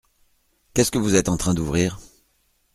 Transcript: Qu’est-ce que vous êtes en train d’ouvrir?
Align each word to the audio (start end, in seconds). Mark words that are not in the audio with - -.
Qu’est-ce 0.73 0.89
que 0.89 0.97
vous 0.97 1.13
êtes 1.13 1.29
en 1.29 1.37
train 1.37 1.53
d’ouvrir? 1.53 1.99